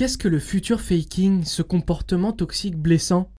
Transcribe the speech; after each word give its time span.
Qu'est-ce 0.00 0.16
que 0.16 0.28
le 0.28 0.38
future 0.38 0.80
faking, 0.80 1.44
ce 1.44 1.60
comportement 1.60 2.32
toxique 2.32 2.74
blessant? 2.74 3.30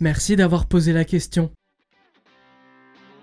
Merci 0.00 0.36
d'avoir 0.36 0.64
posé 0.64 0.94
la 0.94 1.04
question. 1.04 1.50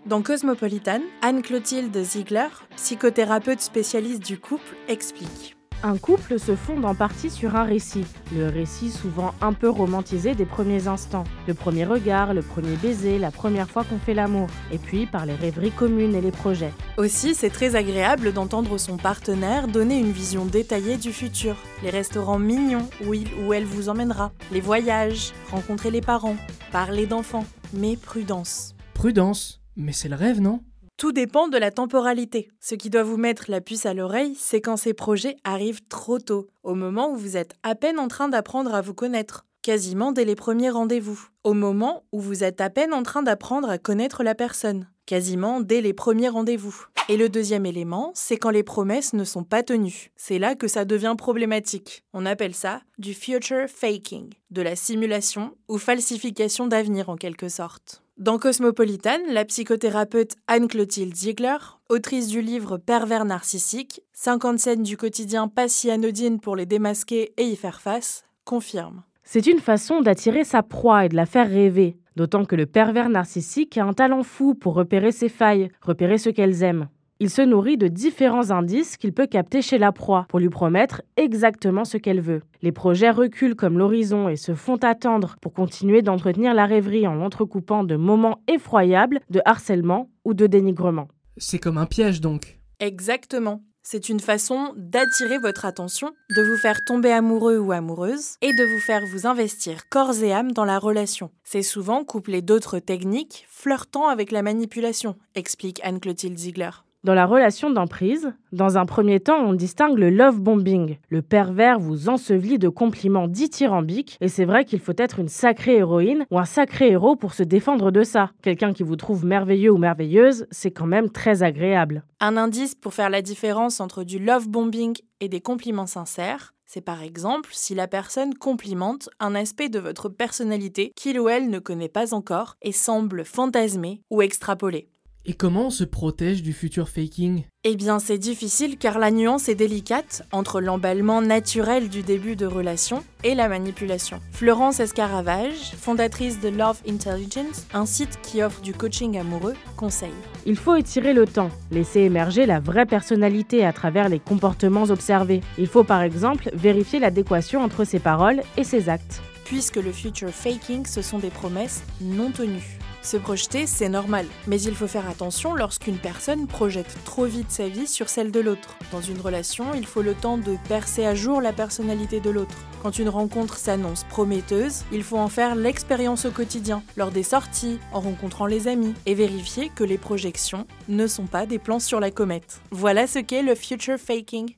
Dans 0.05 0.21
Cosmopolitan, 0.21 1.01
Anne-Clotilde 1.23 1.97
Ziegler, 2.03 2.49
psychothérapeute 2.75 3.59
spécialiste 3.59 4.23
du 4.23 4.37
couple, 4.37 4.75
explique. 4.87 5.54
Un 5.87 5.97
couple 5.97 6.39
se 6.39 6.55
fonde 6.55 6.83
en 6.83 6.95
partie 6.95 7.29
sur 7.29 7.55
un 7.55 7.63
récit, 7.63 8.05
le 8.35 8.47
récit 8.47 8.89
souvent 8.89 9.35
un 9.39 9.53
peu 9.53 9.69
romantisé 9.69 10.33
des 10.33 10.47
premiers 10.47 10.87
instants, 10.87 11.25
le 11.47 11.53
premier 11.53 11.85
regard, 11.85 12.33
le 12.33 12.41
premier 12.41 12.75
baiser, 12.77 13.19
la 13.19 13.29
première 13.29 13.69
fois 13.69 13.83
qu'on 13.83 13.99
fait 13.99 14.15
l'amour, 14.15 14.47
et 14.71 14.79
puis 14.79 15.05
par 15.05 15.27
les 15.27 15.35
rêveries 15.35 15.69
communes 15.69 16.15
et 16.15 16.21
les 16.21 16.31
projets. 16.31 16.73
Aussi, 16.97 17.35
c'est 17.35 17.51
très 17.51 17.75
agréable 17.75 18.33
d'entendre 18.33 18.79
son 18.79 18.97
partenaire 18.97 19.67
donner 19.67 19.99
une 19.99 20.11
vision 20.11 20.47
détaillée 20.47 20.97
du 20.97 21.13
futur, 21.13 21.55
les 21.83 21.91
restaurants 21.91 22.39
mignons 22.39 22.89
où 23.05 23.13
il 23.13 23.27
ou 23.45 23.53
elle 23.53 23.65
vous 23.65 23.87
emmènera, 23.87 24.31
les 24.51 24.61
voyages, 24.61 25.33
rencontrer 25.51 25.91
les 25.91 26.01
parents, 26.01 26.37
parler 26.71 27.05
d'enfants, 27.05 27.45
mais 27.73 27.95
prudence. 27.95 28.73
Prudence 28.95 29.61
Mais 29.77 29.91
c'est 29.91 30.09
le 30.09 30.15
rêve, 30.15 30.41
non? 30.41 30.61
Tout 30.97 31.11
dépend 31.11 31.49
de 31.49 31.57
la 31.57 31.71
temporalité. 31.71 32.49
Ce 32.61 32.73
qui 32.73 32.89
doit 32.89 33.03
vous 33.03 33.17
mettre 33.17 33.51
la 33.51 33.59
puce 33.59 33.85
à 33.85 33.93
l'oreille, 33.93 34.33
c'est 34.39 34.61
quand 34.61 34.77
ces 34.77 34.93
projets 34.93 35.35
arrivent 35.43 35.85
trop 35.89 36.19
tôt, 36.19 36.47
au 36.63 36.73
moment 36.73 37.11
où 37.11 37.17
vous 37.17 37.35
êtes 37.35 37.53
à 37.63 37.75
peine 37.75 37.99
en 37.99 38.07
train 38.07 38.29
d'apprendre 38.29 38.73
à 38.73 38.79
vous 38.81 38.93
connaître, 38.93 39.45
quasiment 39.61 40.13
dès 40.13 40.23
les 40.23 40.35
premiers 40.35 40.69
rendez-vous, 40.69 41.27
au 41.43 41.53
moment 41.53 42.05
où 42.13 42.21
vous 42.21 42.45
êtes 42.45 42.61
à 42.61 42.69
peine 42.69 42.93
en 42.93 43.03
train 43.03 43.23
d'apprendre 43.23 43.69
à 43.69 43.77
connaître 43.77 44.23
la 44.23 44.35
personne, 44.35 44.87
quasiment 45.05 45.59
dès 45.59 45.81
les 45.81 45.93
premiers 45.93 46.29
rendez-vous. 46.29 46.85
Et 47.09 47.17
le 47.17 47.27
deuxième 47.27 47.65
élément, 47.65 48.11
c'est 48.15 48.37
quand 48.37 48.49
les 48.49 48.63
promesses 48.63 49.11
ne 49.11 49.25
sont 49.25 49.43
pas 49.43 49.63
tenues. 49.63 50.11
C'est 50.15 50.39
là 50.39 50.55
que 50.55 50.69
ça 50.69 50.85
devient 50.85 51.15
problématique. 51.17 52.03
On 52.13 52.25
appelle 52.25 52.55
ça 52.55 52.81
du 52.99 53.13
future 53.13 53.67
faking, 53.67 54.29
de 54.49 54.61
la 54.61 54.77
simulation 54.77 55.57
ou 55.67 55.77
falsification 55.77 56.67
d'avenir 56.67 57.09
en 57.09 57.17
quelque 57.17 57.49
sorte. 57.49 58.01
Dans 58.17 58.39
Cosmopolitan, 58.39 59.19
la 59.29 59.43
psychothérapeute 59.43 60.37
Anne-Clotilde 60.47 61.13
Ziegler, 61.13 61.57
autrice 61.89 62.29
du 62.29 62.39
livre 62.39 62.77
Pervers 62.77 63.25
narcissique, 63.25 64.03
50 64.13 64.57
scènes 64.57 64.83
du 64.83 64.95
quotidien 64.95 65.49
pas 65.49 65.67
si 65.67 65.91
anodines 65.91 66.39
pour 66.39 66.55
les 66.55 66.65
démasquer 66.65 67.33
et 67.35 67.43
y 67.43 67.57
faire 67.57 67.81
face, 67.81 68.23
confirme. 68.45 69.03
C'est 69.25 69.47
une 69.47 69.59
façon 69.59 69.99
d'attirer 69.99 70.45
sa 70.45 70.63
proie 70.63 71.03
et 71.03 71.09
de 71.09 71.15
la 71.17 71.25
faire 71.25 71.49
rêver, 71.49 71.97
d'autant 72.15 72.45
que 72.45 72.55
le 72.55 72.65
pervers 72.65 73.09
narcissique 73.09 73.77
a 73.77 73.83
un 73.83 73.91
talent 73.91 74.23
fou 74.23 74.55
pour 74.55 74.75
repérer 74.75 75.11
ses 75.11 75.27
failles, 75.27 75.69
repérer 75.81 76.17
ce 76.17 76.29
qu'elles 76.29 76.63
aiment. 76.63 76.87
Il 77.21 77.29
se 77.29 77.41
nourrit 77.41 77.77
de 77.77 77.87
différents 77.87 78.51
indices 78.51 78.97
qu'il 78.97 79.13
peut 79.13 79.25
capter 79.25 79.61
chez 79.61 79.77
la 79.77 79.93
proie 79.93 80.25
pour 80.27 80.39
lui 80.39 80.49
promettre 80.49 81.01
exactement 81.15 81.85
ce 81.85 81.95
qu'elle 81.95 82.19
veut. 82.19 82.41
Les 82.61 82.73
projets 82.73 83.09
reculent 83.09 83.55
comme 83.55 83.77
l'horizon 83.77 84.27
et 84.27 84.35
se 84.35 84.53
font 84.53 84.75
attendre 84.75 85.37
pour 85.41 85.53
continuer 85.53 86.01
d'entretenir 86.01 86.53
la 86.53 86.65
rêverie 86.65 87.07
en 87.07 87.13
l'entrecoupant 87.13 87.85
de 87.85 87.95
moments 87.95 88.41
effroyables 88.49 89.21
de 89.29 89.39
harcèlement 89.45 90.09
ou 90.25 90.33
de 90.33 90.45
dénigrement. 90.45 91.07
C'est 91.37 91.59
comme 91.59 91.77
un 91.77 91.85
piège 91.85 92.19
donc. 92.19 92.59
Exactement. 92.81 93.63
C'est 93.81 94.09
une 94.09 94.19
façon 94.19 94.73
d'attirer 94.75 95.37
votre 95.37 95.63
attention, 95.63 96.11
de 96.35 96.41
vous 96.41 96.57
faire 96.57 96.83
tomber 96.83 97.11
amoureux 97.11 97.59
ou 97.59 97.71
amoureuse 97.71 98.35
et 98.41 98.51
de 98.51 98.63
vous 98.65 98.79
faire 98.79 99.03
vous 99.05 99.25
investir 99.25 99.87
corps 99.89 100.21
et 100.21 100.33
âme 100.33 100.51
dans 100.51 100.65
la 100.65 100.79
relation. 100.79 101.31
C'est 101.45 101.61
souvent 101.61 102.03
couplé 102.03 102.41
d'autres 102.41 102.79
techniques 102.79 103.45
flirtant 103.47 104.09
avec 104.09 104.31
la 104.31 104.41
manipulation, 104.41 105.15
explique 105.35 105.79
Anne-Clotilde 105.83 106.37
Ziegler. 106.37 106.71
Dans 107.05 107.13
la 107.13 107.27
relation 107.27 107.69
d'emprise, 107.69 108.33
dans 108.51 108.79
un 108.79 108.87
premier 108.87 109.19
temps, 109.19 109.37
on 109.37 109.53
distingue 109.53 109.99
le 109.99 110.09
love 110.09 110.41
bombing. 110.41 110.97
Le 111.09 111.21
pervers 111.21 111.79
vous 111.79 112.09
ensevelit 112.09 112.57
de 112.57 112.67
compliments 112.67 113.27
dithyrambiques 113.27 114.17
et 114.21 114.27
c'est 114.27 114.43
vrai 114.43 114.65
qu'il 114.65 114.79
faut 114.79 114.95
être 114.97 115.19
une 115.19 115.27
sacrée 115.27 115.75
héroïne 115.75 116.25
ou 116.31 116.39
un 116.39 116.45
sacré 116.45 116.89
héros 116.89 117.15
pour 117.15 117.35
se 117.35 117.43
défendre 117.43 117.91
de 117.91 118.01
ça. 118.01 118.31
Quelqu'un 118.41 118.73
qui 118.73 118.81
vous 118.81 118.95
trouve 118.95 119.23
merveilleux 119.23 119.69
ou 119.69 119.77
merveilleuse, 119.77 120.47
c'est 120.49 120.71
quand 120.71 120.87
même 120.87 121.11
très 121.11 121.43
agréable. 121.43 122.03
Un 122.21 122.37
indice 122.37 122.73
pour 122.73 122.95
faire 122.95 123.11
la 123.11 123.21
différence 123.21 123.79
entre 123.79 124.03
du 124.03 124.17
love 124.17 124.49
bombing 124.49 124.97
et 125.19 125.29
des 125.29 125.41
compliments 125.41 125.85
sincères, 125.85 126.55
c'est 126.65 126.81
par 126.81 127.03
exemple 127.03 127.51
si 127.53 127.75
la 127.75 127.87
personne 127.87 128.33
complimente 128.33 129.09
un 129.19 129.35
aspect 129.35 129.69
de 129.69 129.77
votre 129.77 130.09
personnalité 130.09 130.91
qu'il 130.95 131.19
ou 131.19 131.29
elle 131.29 131.51
ne 131.51 131.59
connaît 131.59 131.87
pas 131.87 132.15
encore 132.15 132.55
et 132.63 132.71
semble 132.71 133.25
fantasmer 133.25 134.01
ou 134.09 134.23
extrapoler. 134.23 134.89
Et 135.27 135.33
comment 135.33 135.67
on 135.67 135.69
se 135.71 135.83
protège 135.83 136.43
du 136.43 136.53
futur 136.53 136.87
faking? 136.87 137.45
Eh 137.63 137.75
bien, 137.75 137.97
c'est 137.97 138.19
difficile 138.19 138.77
car 138.77 138.99
la 138.99 139.09
nuance 139.09 139.49
est 139.49 139.55
délicate 139.55 140.21
entre 140.31 140.61
l'emballement 140.61 141.19
naturel 141.19 141.89
du 141.89 142.03
début 142.03 142.35
de 142.35 142.45
relation 142.45 143.03
et 143.23 143.33
la 143.33 143.47
manipulation. 143.47 144.19
Florence 144.31 144.79
Escaravage, 144.79 145.73
fondatrice 145.79 146.39
de 146.41 146.49
Love 146.49 146.79
Intelligence, 146.87 147.65
un 147.73 147.87
site 147.87 148.19
qui 148.21 148.43
offre 148.43 148.61
du 148.61 148.73
coaching 148.73 149.17
amoureux, 149.17 149.55
conseille. 149.77 150.13
Il 150.45 150.57
faut 150.57 150.75
étirer 150.75 151.13
le 151.13 151.25
temps, 151.25 151.49
laisser 151.71 152.01
émerger 152.01 152.45
la 152.45 152.59
vraie 152.59 152.85
personnalité 152.85 153.65
à 153.65 153.73
travers 153.73 154.09
les 154.09 154.19
comportements 154.19 154.83
observés. 154.83 155.41
Il 155.57 155.65
faut 155.65 155.83
par 155.83 156.03
exemple 156.03 156.51
vérifier 156.53 156.99
l'adéquation 156.99 157.63
entre 157.63 157.83
ses 157.83 157.99
paroles 157.99 158.43
et 158.57 158.63
ses 158.63 158.89
actes. 158.89 159.23
Puisque 159.45 159.77
le 159.77 159.91
future 159.91 160.29
faking, 160.29 160.85
ce 160.85 161.01
sont 161.01 161.17
des 161.17 161.31
promesses 161.31 161.83
non 161.99 162.29
tenues. 162.29 162.77
Se 163.05 163.17
projeter, 163.17 163.67
c'est 163.67 163.87
normal, 163.87 164.25
mais 164.47 164.59
il 164.59 164.73
faut 164.73 164.87
faire 164.87 165.07
attention 165.07 165.53
lorsqu'une 165.53 165.99
personne 165.99 166.47
projette 166.47 166.97
trop 167.05 167.25
vite 167.25 167.51
sa 167.51 167.67
vie 167.67 167.85
sur 167.85 168.09
celle 168.09 168.31
de 168.31 168.39
l'autre. 168.39 168.79
Dans 168.91 168.99
une 168.99 169.21
relation, 169.21 169.75
il 169.75 169.85
faut 169.85 170.01
le 170.01 170.15
temps 170.15 170.39
de 170.39 170.57
percer 170.67 171.05
à 171.05 171.13
jour 171.13 171.39
la 171.39 171.53
personnalité 171.53 172.19
de 172.19 172.31
l'autre. 172.31 172.55
Quand 172.81 172.97
une 172.97 173.09
rencontre 173.09 173.57
s'annonce 173.57 174.05
prometteuse, 174.05 174.85
il 174.91 175.03
faut 175.03 175.19
en 175.19 175.27
faire 175.27 175.53
l'expérience 175.53 176.25
au 176.25 176.31
quotidien, 176.31 176.81
lors 176.97 177.11
des 177.11 177.21
sorties, 177.21 177.77
en 177.93 177.99
rencontrant 177.99 178.47
les 178.47 178.67
amis, 178.67 178.95
et 179.05 179.13
vérifier 179.13 179.69
que 179.69 179.83
les 179.83 179.99
projections 179.99 180.65
ne 180.87 181.05
sont 181.05 181.27
pas 181.27 181.45
des 181.45 181.59
plans 181.59 181.79
sur 181.79 181.99
la 181.99 182.09
comète. 182.09 182.59
Voilà 182.71 183.05
ce 183.05 183.19
qu'est 183.19 183.43
le 183.43 183.53
future 183.53 183.99
faking. 183.99 184.51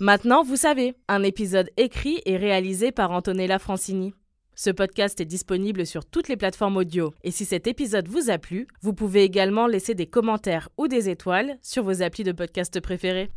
Maintenant, 0.00 0.42
vous 0.42 0.56
savez, 0.56 0.96
un 1.06 1.22
épisode 1.22 1.70
écrit 1.76 2.20
et 2.26 2.36
réalisé 2.36 2.90
par 2.90 3.12
Antonella 3.12 3.60
Francini. 3.60 4.14
Ce 4.56 4.70
podcast 4.70 5.20
est 5.20 5.24
disponible 5.24 5.84
sur 5.84 6.04
toutes 6.04 6.28
les 6.28 6.36
plateformes 6.36 6.76
audio. 6.76 7.12
Et 7.24 7.32
si 7.32 7.44
cet 7.44 7.66
épisode 7.66 8.06
vous 8.06 8.30
a 8.30 8.38
plu, 8.38 8.68
vous 8.82 8.92
pouvez 8.92 9.24
également 9.24 9.66
laisser 9.66 9.94
des 9.94 10.06
commentaires 10.06 10.68
ou 10.78 10.86
des 10.86 11.08
étoiles 11.08 11.56
sur 11.60 11.82
vos 11.82 12.02
applis 12.02 12.22
de 12.22 12.30
podcast 12.30 12.78
préférés. 12.80 13.30